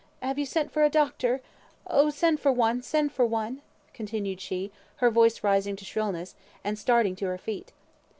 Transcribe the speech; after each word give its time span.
Have 0.19 0.39
you 0.39 0.47
sent 0.47 0.71
for 0.71 0.81
a 0.83 0.89
doctor? 0.89 1.41
Oh! 1.85 2.09
send 2.09 2.39
for 2.39 2.51
one, 2.51 2.81
send 2.81 3.11
for 3.11 3.23
one," 3.23 3.61
continued 3.93 4.41
she, 4.41 4.71
her 4.95 5.11
voice 5.11 5.43
rising 5.43 5.75
to 5.75 5.85
shrillness, 5.85 6.33
and 6.63 6.79
starting 6.79 7.15
to 7.17 7.25
her 7.27 7.37
feet. 7.37 7.71